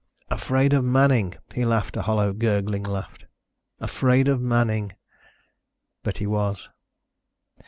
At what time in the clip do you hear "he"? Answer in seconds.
1.53-1.63, 6.17-6.25